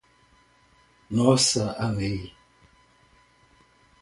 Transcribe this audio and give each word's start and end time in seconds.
Nossa, 1.11 1.73
amei! 1.77 2.33